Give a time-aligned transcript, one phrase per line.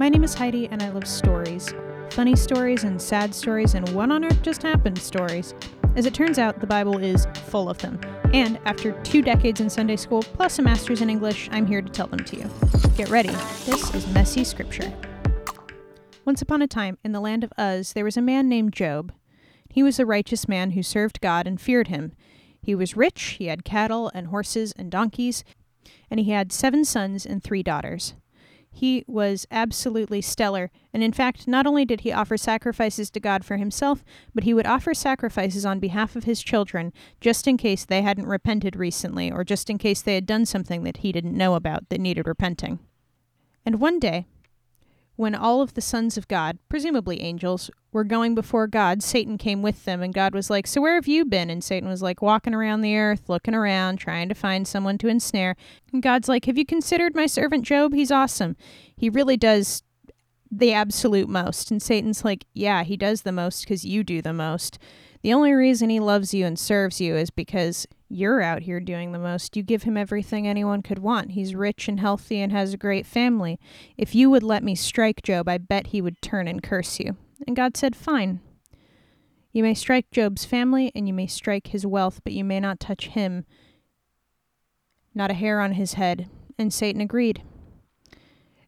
[0.00, 1.74] My name is Heidi, and I love stories
[2.08, 5.54] funny stories and sad stories and what on earth just happened stories.
[5.94, 8.00] As it turns out, the Bible is full of them.
[8.32, 11.92] And after two decades in Sunday school, plus a master's in English, I'm here to
[11.92, 12.50] tell them to you.
[12.96, 13.28] Get ready.
[13.66, 14.90] This is Messy Scripture.
[16.24, 19.12] Once upon a time, in the land of Uz, there was a man named Job.
[19.68, 22.12] He was a righteous man who served God and feared him.
[22.62, 25.44] He was rich, he had cattle and horses and donkeys,
[26.10, 28.14] and he had seven sons and three daughters.
[28.72, 33.44] He was absolutely stellar, and in fact, not only did he offer sacrifices to God
[33.44, 37.84] for himself, but he would offer sacrifices on behalf of his children, just in case
[37.84, 41.36] they hadn't repented recently, or just in case they had done something that he didn't
[41.36, 42.78] know about that needed repenting.
[43.66, 44.26] And one day,
[45.20, 49.60] when all of the sons of God, presumably angels, were going before God, Satan came
[49.60, 51.50] with them, and God was like, So where have you been?
[51.50, 55.08] And Satan was like, walking around the earth, looking around, trying to find someone to
[55.08, 55.56] ensnare.
[55.92, 57.92] And God's like, Have you considered my servant Job?
[57.92, 58.56] He's awesome.
[58.96, 59.82] He really does
[60.50, 61.70] the absolute most.
[61.70, 64.78] And Satan's like, Yeah, he does the most because you do the most.
[65.22, 69.12] The only reason he loves you and serves you is because you're out here doing
[69.12, 69.56] the most.
[69.56, 71.32] You give him everything anyone could want.
[71.32, 73.60] He's rich and healthy and has a great family.
[73.96, 77.16] If you would let me strike Job, I bet he would turn and curse you.
[77.46, 78.40] And God said, Fine.
[79.52, 82.80] You may strike Job's family and you may strike his wealth, but you may not
[82.80, 83.44] touch him.
[85.14, 86.28] Not a hair on his head.
[86.58, 87.42] And Satan agreed.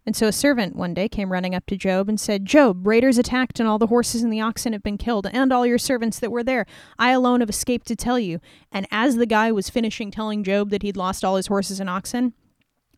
[0.04, 3.18] And so a servant one day came running up to Job and said, Job, raiders
[3.18, 6.18] attacked, and all the horses and the oxen have been killed, and all your servants
[6.18, 6.66] that were there.
[6.98, 8.40] I alone have escaped to tell you.
[8.72, 11.88] And as the guy was finishing telling Job that he'd lost all his horses and
[11.88, 12.34] oxen,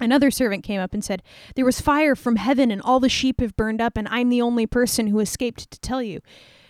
[0.00, 1.22] Another servant came up and said,
[1.54, 4.42] There was fire from heaven, and all the sheep have burned up, and I'm the
[4.42, 6.20] only person who escaped to tell you.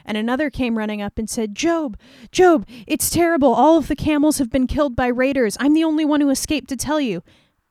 [0.05, 1.97] And another came running up and said, Job,
[2.31, 3.55] Job, it's terrible.
[3.55, 5.57] All of the camels have been killed by raiders.
[5.59, 7.23] I'm the only one who escaped to tell you.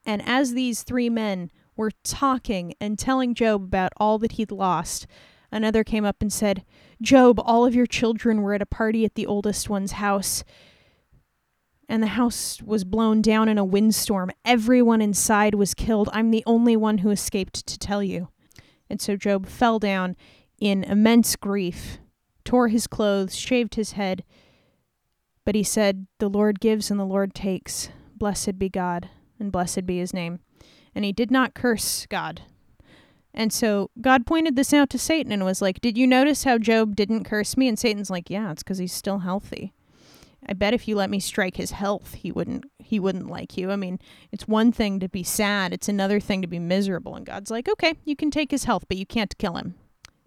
[0.05, 5.07] And as these three men were talking and telling Job about all that he'd lost.
[5.51, 6.65] Another came up and said,
[7.01, 10.43] Job, all of your children were at a party at the oldest one's house,
[11.89, 14.31] and the house was blown down in a windstorm.
[14.45, 16.09] Everyone inside was killed.
[16.13, 18.29] I'm the only one who escaped to tell you.
[18.89, 20.15] And so Job fell down
[20.59, 21.99] in immense grief,
[22.45, 24.23] tore his clothes, shaved his head.
[25.45, 27.89] But he said, The Lord gives and the Lord takes.
[28.15, 29.09] Blessed be God,
[29.39, 30.39] and blessed be his name
[30.95, 32.41] and he did not curse God.
[33.33, 36.57] And so God pointed this out to Satan and was like, Did you notice how
[36.57, 37.67] Job didn't curse me?
[37.67, 39.73] And Satan's like, Yeah, it's because he's still healthy.
[40.45, 43.71] I bet if you let me strike his health, he wouldn't he wouldn't like you.
[43.71, 43.99] I mean,
[44.31, 47.15] it's one thing to be sad, it's another thing to be miserable.
[47.15, 49.75] And God's like, Okay, you can take his health, but you can't kill him.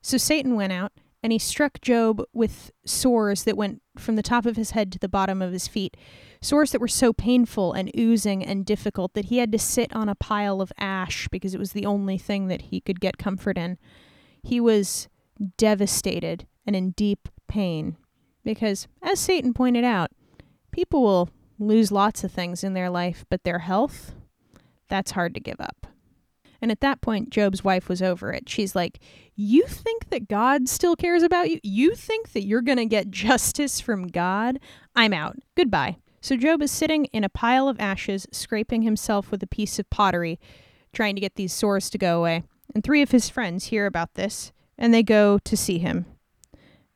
[0.03, 0.93] So Satan went out
[1.27, 4.99] and he struck Job with sores that went from the top of his head to
[5.01, 5.97] the bottom of his feet
[6.41, 10.09] sores that were so painful and oozing and difficult that he had to sit on
[10.09, 13.59] a pile of ash because it was the only thing that he could get comfort
[13.59, 13.77] in.
[14.41, 15.09] He was
[15.57, 17.97] devastated and in deep pain
[18.45, 20.13] because, as Satan pointed out,
[20.71, 24.15] people will lose lots of things in their life, but their health,
[24.89, 25.89] that's hard to give up.
[26.61, 28.49] And at that point, Job's wife was over it.
[28.49, 28.99] She's like,
[29.35, 31.61] You think that God still cares about you?
[31.63, 34.59] You think that you're going to get justice from God?
[34.95, 35.37] I'm out.
[35.57, 35.97] Goodbye.
[36.21, 39.89] So Job is sitting in a pile of ashes, scraping himself with a piece of
[39.91, 40.41] pottery,
[40.93, 42.43] trying to get these sores to go away.
[42.75, 46.07] And three of his friends hear about this, and they go to see him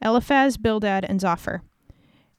[0.02, 1.62] Eliphaz, Bildad, and Zophar.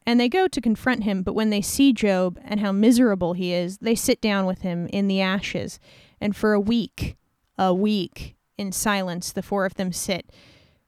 [0.05, 3.53] And they go to confront him, but when they see Job and how miserable he
[3.53, 5.79] is, they sit down with him in the ashes.
[6.21, 7.17] And for a week,
[7.57, 10.31] a week, in silence, the four of them sit,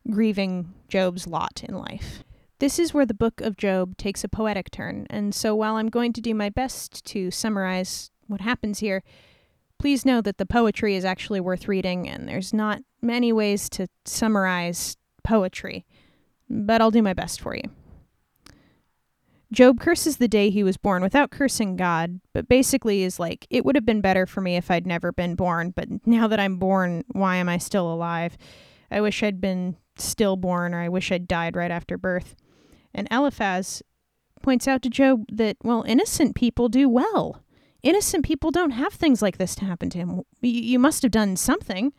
[0.09, 2.23] grieving Job's lot in life.
[2.59, 5.89] This is where the book of Job takes a poetic turn, and so while I'm
[5.89, 9.03] going to do my best to summarize what happens here,
[9.79, 13.87] please know that the poetry is actually worth reading, and there's not many ways to
[14.05, 15.85] summarize poetry,
[16.49, 17.63] but I'll do my best for you.
[19.53, 23.63] Job curses the day he was born without cursing God, but basically is like, it
[23.63, 26.57] would have been better for me if I'd never been born, but now that I'm
[26.57, 28.37] born, why am I still alive?
[28.91, 32.35] I wish I'd been stillborn, or I wish I'd died right after birth.
[32.93, 33.83] And Eliphaz
[34.41, 37.43] points out to Job that, well, innocent people do well.
[37.83, 40.21] Innocent people don't have things like this to happen to him.
[40.41, 41.93] You must have done something.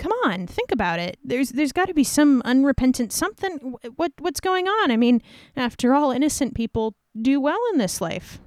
[0.00, 1.18] Come on, think about it.
[1.22, 3.74] There's there's got to be some unrepentant something.
[3.96, 4.90] What what's going on?
[4.90, 5.20] I mean,
[5.54, 8.40] after all, innocent people do well in this life.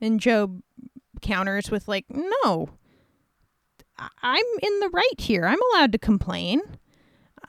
[0.00, 0.60] And Job
[1.22, 2.70] counters with like, "No.
[4.24, 5.46] I'm in the right here.
[5.46, 6.60] I'm allowed to complain.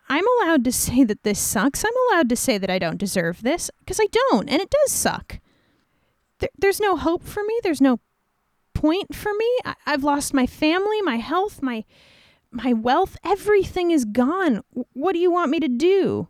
[0.08, 1.84] I'm allowed to say that this sucks.
[1.84, 4.92] I'm allowed to say that I don't deserve this because I don't, and it does
[4.92, 5.40] suck.
[6.38, 7.60] There, there's no hope for me.
[7.64, 8.00] There's no
[8.76, 9.58] point for me.
[9.66, 11.84] I, I've lost my family, my health, my
[12.56, 14.62] my wealth, everything is gone.
[14.94, 16.28] What do you want me to do?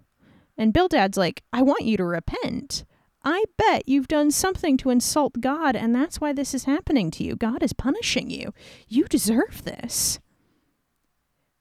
[0.57, 2.85] And Bildad's like, I want you to repent.
[3.23, 7.23] I bet you've done something to insult God, and that's why this is happening to
[7.23, 7.35] you.
[7.35, 8.53] God is punishing you.
[8.87, 10.19] You deserve this.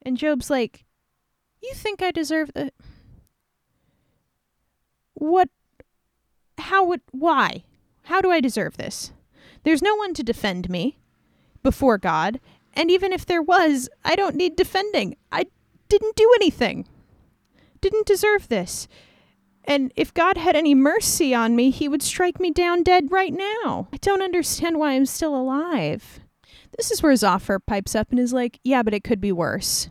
[0.02, 0.84] And Job's like,
[1.62, 2.70] You think I deserve the.
[5.14, 5.48] What?
[6.58, 7.00] How would.
[7.12, 7.64] Why?
[8.02, 9.12] How do I deserve this?
[9.62, 10.98] There's no one to defend me
[11.62, 12.38] before God,
[12.74, 15.16] and even if there was, I don't need defending.
[15.32, 15.46] I
[15.88, 16.86] didn't do anything.
[17.80, 18.88] Didn't deserve this.
[19.64, 23.32] And if God had any mercy on me, he would strike me down dead right
[23.32, 23.88] now.
[23.92, 26.20] I don't understand why I'm still alive.
[26.76, 29.88] This is where Zophar pipes up and is like, Yeah, but it could be worse.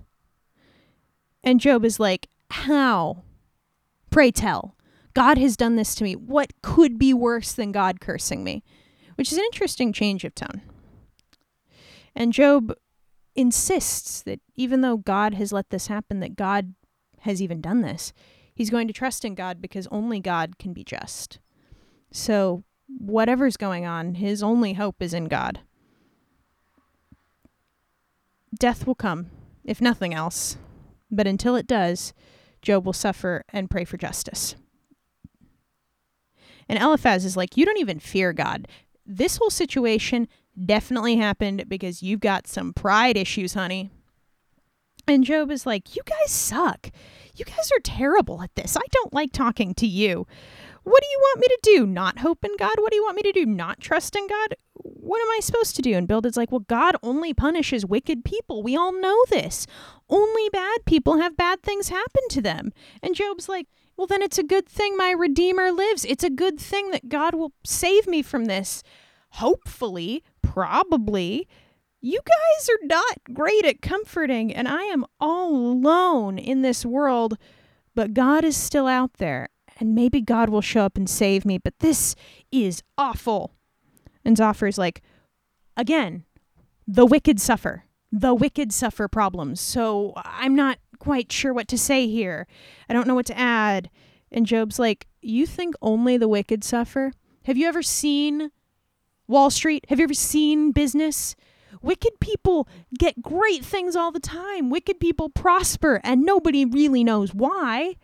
[1.43, 3.23] And Job is like, How?
[4.11, 4.75] Pray tell.
[5.15, 6.15] God has done this to me.
[6.15, 8.63] What could be worse than God cursing me?
[9.15, 10.61] Which is an interesting change of tone.
[12.15, 12.73] And Job
[13.35, 16.75] insists that even though God has let this happen, that God
[17.21, 18.13] has even done this,
[18.53, 21.39] he's going to trust in God because only God can be just.
[22.11, 25.61] So, whatever's going on, his only hope is in God.
[28.57, 29.31] Death will come,
[29.63, 30.57] if nothing else.
[31.09, 32.13] But until it does,
[32.61, 34.55] Job will suffer and pray for justice.
[36.69, 38.67] And Eliphaz is like, You don't even fear God.
[39.05, 40.27] This whole situation
[40.65, 43.89] definitely happened because you've got some pride issues, honey.
[45.07, 46.91] And Job is like, You guys suck.
[47.35, 48.77] You guys are terrible at this.
[48.77, 50.27] I don't like talking to you.
[50.83, 51.87] What do you want me to do?
[51.87, 52.75] Not hope in God?
[52.77, 53.45] What do you want me to do?
[53.45, 54.55] Not trust in God?
[54.73, 55.93] What am I supposed to do?
[55.93, 58.63] And Bildad's like, Well, God only punishes wicked people.
[58.63, 59.65] We all know this.
[60.09, 62.71] Only bad people have bad things happen to them.
[63.01, 63.67] And Job's like,
[63.97, 66.05] Well, then it's a good thing my Redeemer lives.
[66.05, 68.83] It's a good thing that God will save me from this.
[69.33, 71.47] Hopefully, probably.
[72.01, 77.37] You guys are not great at comforting, and I am all alone in this world,
[77.95, 79.49] but God is still out there,
[79.79, 82.15] and maybe God will show up and save me, but this
[82.51, 83.55] is awful.
[84.23, 85.01] And Zophar's like,
[85.75, 86.25] again,
[86.87, 87.85] the wicked suffer.
[88.11, 89.59] The wicked suffer problems.
[89.59, 92.45] So I'm not quite sure what to say here.
[92.87, 93.89] I don't know what to add.
[94.31, 97.13] And Job's like, You think only the wicked suffer?
[97.45, 98.51] Have you ever seen
[99.27, 99.85] Wall Street?
[99.89, 101.35] Have you ever seen business?
[101.81, 102.67] Wicked people
[102.97, 104.69] get great things all the time.
[104.69, 107.95] Wicked people prosper, and nobody really knows why.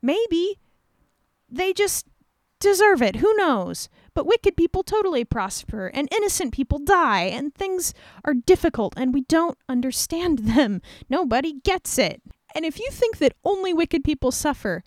[0.00, 0.58] Maybe
[1.48, 2.06] they just
[2.58, 3.16] deserve it.
[3.16, 3.88] Who knows?
[4.14, 7.92] But wicked people totally prosper, and innocent people die, and things
[8.24, 10.80] are difficult, and we don't understand them.
[11.10, 12.22] Nobody gets it.
[12.54, 14.84] And if you think that only wicked people suffer,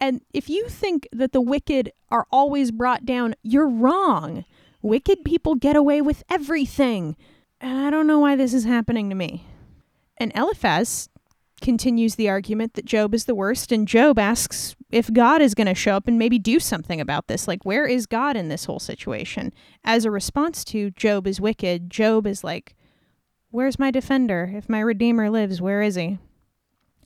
[0.00, 4.44] and if you think that the wicked are always brought down, you're wrong.
[4.82, 7.16] Wicked people get away with everything.
[7.60, 9.46] And I don't know why this is happening to me.
[10.16, 11.08] And Eliphaz
[11.60, 15.66] continues the argument that Job is the worst, and Job asks if God is going
[15.66, 17.46] to show up and maybe do something about this.
[17.46, 19.52] Like, where is God in this whole situation?
[19.84, 22.74] As a response to Job is wicked, Job is like,
[23.52, 24.52] Where's my defender?
[24.54, 26.18] If my Redeemer lives, where is he?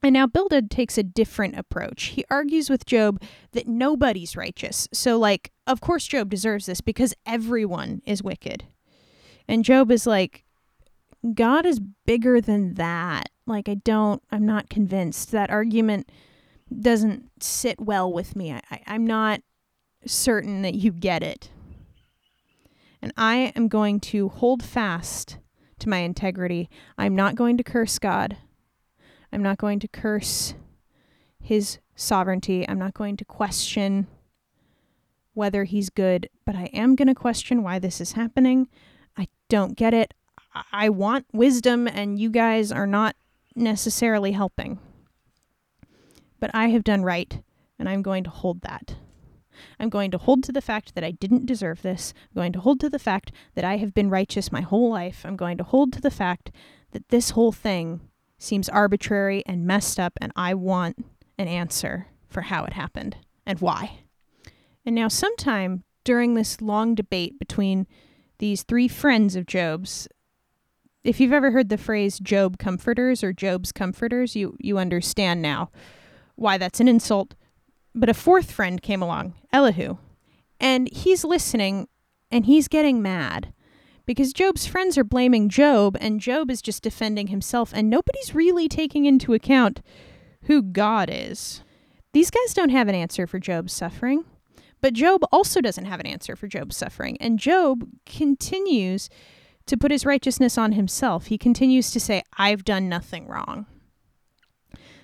[0.04, 2.04] And now Bildad takes a different approach.
[2.08, 3.22] He argues with Job
[3.52, 4.86] that nobody's righteous.
[4.92, 8.64] So, like, of course, Job deserves this because everyone is wicked.
[9.48, 10.44] And Job is like,
[11.32, 13.30] God is bigger than that.
[13.46, 15.32] Like, I don't, I'm not convinced.
[15.32, 16.12] That argument
[16.78, 18.52] doesn't sit well with me.
[18.52, 19.40] I, I, I'm not
[20.04, 21.48] certain that you get it.
[23.00, 25.38] And I am going to hold fast
[25.78, 26.68] to my integrity.
[26.98, 28.36] I'm not going to curse God.
[29.34, 30.54] I'm not going to curse
[31.40, 32.66] his sovereignty.
[32.68, 34.06] I'm not going to question
[35.32, 38.68] whether he's good, but I am going to question why this is happening.
[39.16, 40.14] I don't get it.
[40.72, 43.16] I want wisdom, and you guys are not
[43.56, 44.78] necessarily helping.
[46.38, 47.42] But I have done right,
[47.76, 48.94] and I'm going to hold that.
[49.80, 52.14] I'm going to hold to the fact that I didn't deserve this.
[52.30, 55.22] I'm going to hold to the fact that I have been righteous my whole life.
[55.24, 56.52] I'm going to hold to the fact
[56.92, 58.00] that this whole thing
[58.38, 61.04] seems arbitrary and messed up, and I want
[61.38, 63.98] an answer for how it happened and why.
[64.84, 67.86] And now, sometime during this long debate between
[68.38, 70.08] these three friends of Job's,
[71.02, 75.70] if you've ever heard the phrase Job comforters or Job's comforters, you, you understand now
[76.34, 77.34] why that's an insult.
[77.94, 79.98] But a fourth friend came along, Elihu,
[80.58, 81.88] and he's listening
[82.30, 83.52] and he's getting mad
[84.06, 88.68] because Job's friends are blaming Job, and Job is just defending himself, and nobody's really
[88.68, 89.80] taking into account
[90.42, 91.62] who God is.
[92.12, 94.24] These guys don't have an answer for Job's suffering,
[94.80, 99.08] but Job also doesn't have an answer for Job's suffering, and Job continues
[99.66, 101.26] to put his righteousness on himself.
[101.26, 103.66] He continues to say, I've done nothing wrong.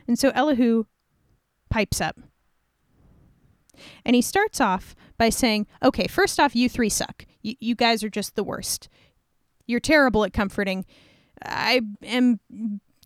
[0.06, 0.84] And so Elihu
[1.70, 2.18] pipes up.
[4.04, 7.24] And he starts off by saying, Okay, first off, you three suck.
[7.42, 8.88] You guys are just the worst.
[9.66, 10.84] You're terrible at comforting.
[11.42, 12.40] I am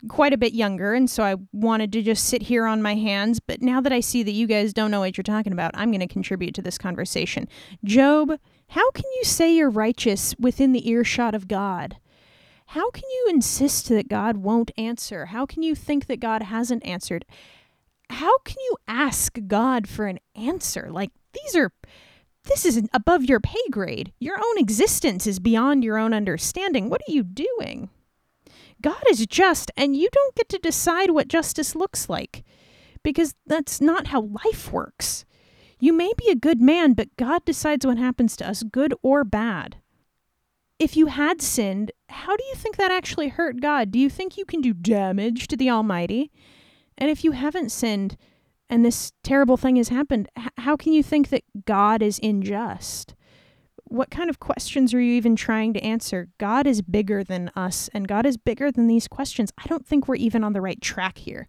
[0.08, 3.40] quite a bit younger, and so I wanted to just sit here on my hands.
[3.40, 5.90] But now that I see that you guys don't know what you're talking about, I'm
[5.90, 7.48] going to contribute to this conversation.
[7.84, 8.38] Job,
[8.68, 11.96] how can you say you're righteous within the earshot of God?
[12.68, 15.26] How can you insist that God won't answer?
[15.26, 17.24] How can you think that God hasn't answered?
[18.10, 20.88] How can you ask God for an answer?
[20.90, 21.72] Like, these are.
[22.44, 24.12] This is above your pay grade.
[24.18, 26.90] Your own existence is beyond your own understanding.
[26.90, 27.88] What are you doing?
[28.82, 32.44] God is just, and you don't get to decide what justice looks like
[33.02, 35.24] because that's not how life works.
[35.80, 39.24] You may be a good man, but God decides what happens to us, good or
[39.24, 39.76] bad.
[40.78, 43.90] If you had sinned, how do you think that actually hurt God?
[43.90, 46.30] Do you think you can do damage to the Almighty?
[46.98, 48.16] And if you haven't sinned
[48.68, 50.28] and this terrible thing has happened,
[50.58, 53.14] how can you think that God is unjust?
[53.84, 56.28] what kind of questions are you even trying to answer?
[56.38, 59.52] God is bigger than us, and God is bigger than these questions.
[59.58, 61.48] I don't think we're even on the right track here.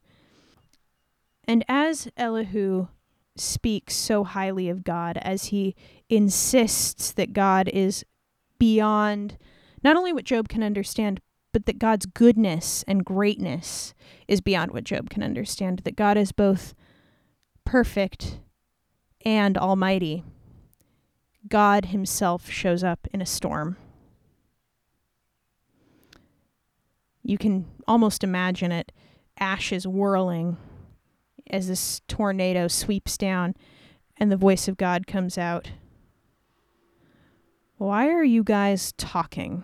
[1.47, 2.87] And as Elihu
[3.35, 5.75] speaks so highly of God, as he
[6.09, 8.05] insists that God is
[8.59, 9.37] beyond
[9.83, 13.93] not only what Job can understand, but that God's goodness and greatness
[14.27, 16.75] is beyond what Job can understand, that God is both
[17.65, 18.39] perfect
[19.25, 20.23] and almighty.
[21.47, 23.77] God himself shows up in a storm.
[27.23, 28.91] You can almost imagine it
[29.39, 30.57] ashes whirling
[31.49, 33.55] as this tornado sweeps down
[34.17, 35.71] and the voice of God comes out.
[37.77, 39.63] Why are you guys talking?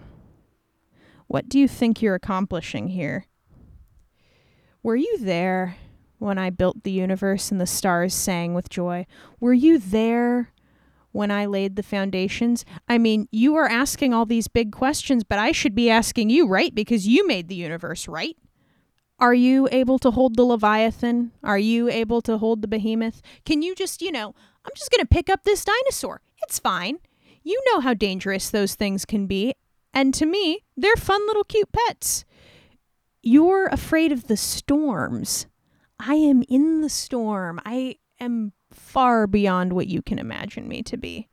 [1.27, 3.25] What do you think you're accomplishing here?
[4.84, 5.77] Were you there
[6.21, 9.05] when I built the universe and the stars sang with joy?
[9.39, 10.53] Were you there
[11.11, 12.63] when I laid the foundations?
[12.87, 16.47] I mean, you are asking all these big questions, but I should be asking you,
[16.47, 16.73] right?
[16.73, 18.37] Because you made the universe, right?
[19.19, 21.31] Are you able to hold the Leviathan?
[21.43, 23.21] Are you able to hold the behemoth?
[23.45, 26.21] Can you just, you know, I'm just going to pick up this dinosaur.
[26.43, 26.99] It's fine.
[27.43, 29.55] You know how dangerous those things can be.
[29.93, 32.25] And to me, they're fun little cute pets.
[33.23, 35.47] You're afraid of the storms.
[36.03, 37.62] I am in the storm.
[37.63, 41.27] I am far beyond what you can imagine me to be.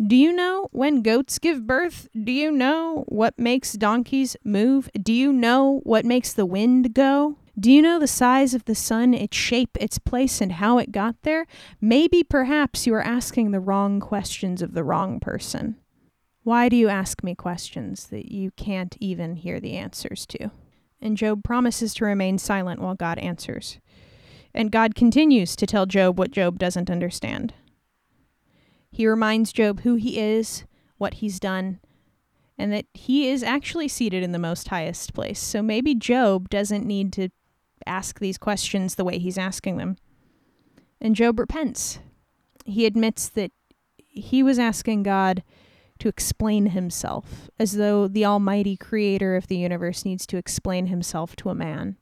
[0.00, 2.06] Do you know when goats give birth?
[2.12, 4.90] Do you know what makes donkeys move?
[5.02, 7.36] Do you know what makes the wind go?
[7.58, 10.92] Do you know the size of the sun, its shape, its place, and how it
[10.92, 11.46] got there?
[11.80, 15.76] Maybe perhaps you are asking the wrong questions of the wrong person.
[16.44, 20.50] Why do you ask me questions that you can't even hear the answers to?
[21.00, 23.78] And Job promises to remain silent while God answers.
[24.54, 27.54] And God continues to tell Job what Job doesn't understand.
[28.90, 30.64] He reminds Job who he is,
[30.96, 31.80] what he's done,
[32.56, 35.38] and that he is actually seated in the most highest place.
[35.38, 37.28] So maybe Job doesn't need to
[37.86, 39.96] ask these questions the way he's asking them.
[41.00, 42.00] And Job repents.
[42.64, 43.52] He admits that
[43.96, 45.44] he was asking God
[45.98, 51.36] to explain himself, as though the almighty creator of the universe needs to explain himself
[51.36, 51.96] to a man,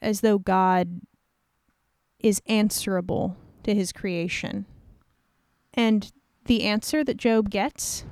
[0.00, 1.00] as though God
[2.18, 4.66] is answerable to his creation.
[5.74, 6.10] And
[6.46, 8.04] the answer that Job gets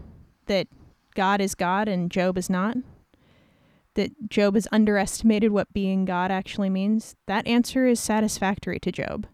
[0.46, 0.68] that
[1.14, 2.76] God is God and Job is not,
[3.94, 9.26] that Job has underestimated what being God actually means, that answer is satisfactory to Job.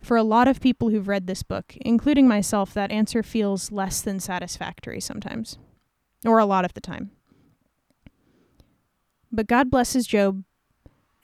[0.00, 4.00] For a lot of people who've read this book, including myself, that answer feels less
[4.00, 5.58] than satisfactory sometimes,
[6.24, 7.10] or a lot of the time.
[9.30, 10.44] But God blesses Job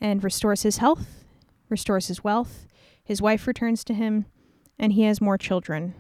[0.00, 1.24] and restores his health
[1.68, 2.66] restores his wealth,
[3.02, 4.26] his wife returns to him,
[4.78, 5.94] and he has more children.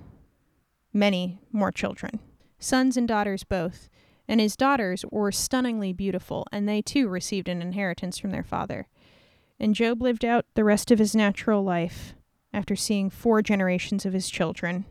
[0.92, 2.20] Many more children.
[2.58, 3.88] Sons and daughters both.
[4.28, 8.88] And his daughters were stunningly beautiful, and they too received an inheritance from their father.
[9.60, 12.14] And Job lived out the rest of his natural life
[12.56, 14.86] after seeing four generations of his children.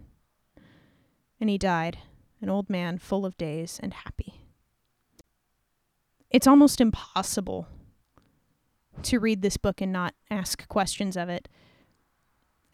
[1.41, 1.97] And he died,
[2.39, 4.39] an old man full of days and happy.
[6.29, 7.67] It's almost impossible
[9.01, 11.49] to read this book and not ask questions of it.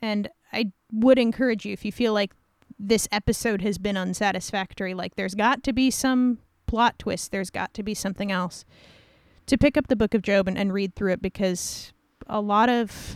[0.02, 2.34] And I would encourage you if you feel like
[2.78, 7.74] this episode has been unsatisfactory, like there's got to be some plot twist, there's got
[7.76, 8.66] to be something else,
[9.46, 11.94] to pick up the book of Job and, and read through it because
[12.28, 13.16] a lot of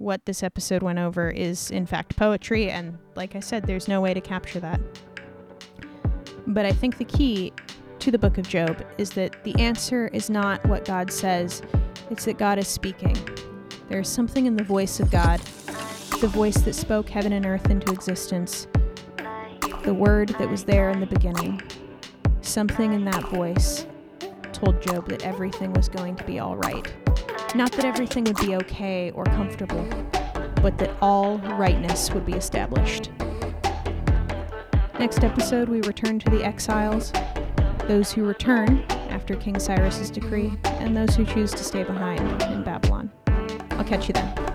[0.00, 4.00] what this episode went over is in fact poetry and like I said there's no
[4.00, 4.80] way to capture that.
[6.46, 7.52] But I think the key
[7.98, 11.60] to the book of Job is that the answer is not what God says,
[12.10, 13.14] it's that God is speaking.
[13.90, 15.38] There is something in the voice of God,
[16.22, 18.68] the voice that spoke heaven and earth into existence,
[19.84, 21.60] the word that was there in the beginning.
[22.40, 23.84] Something in that voice
[24.54, 26.90] told Job that everything was going to be all right.
[27.52, 29.84] Not that everything would be okay or comfortable,
[30.62, 33.10] but that all rightness would be established.
[35.00, 37.12] Next episode, we return to the exiles,
[37.88, 42.62] those who return after King Cyrus's decree, and those who choose to stay behind in
[42.62, 43.10] Babylon.
[43.72, 44.49] I'll catch you then.